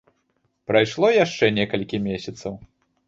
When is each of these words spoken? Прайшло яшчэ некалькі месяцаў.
Прайшло 0.71 1.11
яшчэ 1.17 1.51
некалькі 1.59 2.03
месяцаў. 2.11 2.53